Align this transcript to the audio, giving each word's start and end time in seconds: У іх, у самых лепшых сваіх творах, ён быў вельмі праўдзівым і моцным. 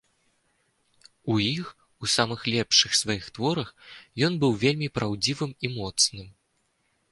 У 1.33 1.35
іх, 1.55 1.67
у 2.05 2.09
самых 2.13 2.39
лепшых 2.55 2.97
сваіх 3.01 3.29
творах, 3.37 3.69
ён 4.31 4.41
быў 4.47 4.59
вельмі 4.67 4.87
праўдзівым 4.99 5.51
і 5.69 5.75
моцным. 5.79 6.27